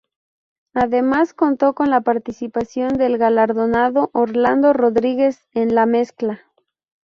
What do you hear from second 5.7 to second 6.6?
la mezcla.